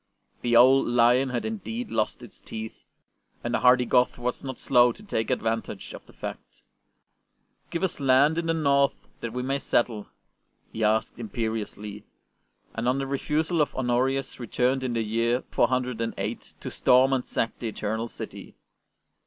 [0.41, 2.73] The old lion had indeed lost its teeth,
[3.43, 6.63] and the hardy Goth was not slow to take advantage of the fact."
[7.69, 10.07] Give us land in the North that we may settle,"
[10.73, 12.03] he asked imperiously,
[12.73, 17.59] and on the refusal of Honorius returned in the year 408 to storm and sack
[17.59, 18.55] the Eternal City.